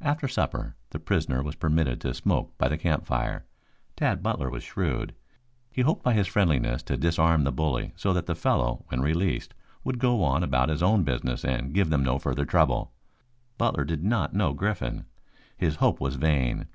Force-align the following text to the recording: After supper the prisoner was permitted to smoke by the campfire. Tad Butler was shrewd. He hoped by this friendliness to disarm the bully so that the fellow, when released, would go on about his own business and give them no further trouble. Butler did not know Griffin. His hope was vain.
After 0.00 0.28
supper 0.28 0.76
the 0.90 1.00
prisoner 1.00 1.42
was 1.42 1.56
permitted 1.56 2.00
to 2.02 2.14
smoke 2.14 2.56
by 2.58 2.68
the 2.68 2.78
campfire. 2.78 3.44
Tad 3.96 4.22
Butler 4.22 4.48
was 4.48 4.62
shrewd. 4.62 5.16
He 5.68 5.82
hoped 5.82 6.04
by 6.04 6.12
this 6.12 6.28
friendliness 6.28 6.80
to 6.84 6.96
disarm 6.96 7.42
the 7.42 7.50
bully 7.50 7.92
so 7.96 8.12
that 8.12 8.26
the 8.26 8.36
fellow, 8.36 8.84
when 8.86 9.02
released, 9.02 9.52
would 9.82 9.98
go 9.98 10.22
on 10.22 10.44
about 10.44 10.68
his 10.68 10.80
own 10.80 11.02
business 11.02 11.44
and 11.44 11.74
give 11.74 11.90
them 11.90 12.04
no 12.04 12.20
further 12.20 12.44
trouble. 12.44 12.92
Butler 13.58 13.82
did 13.84 14.04
not 14.04 14.32
know 14.32 14.52
Griffin. 14.52 15.06
His 15.56 15.74
hope 15.74 15.98
was 16.00 16.14
vain. 16.14 16.68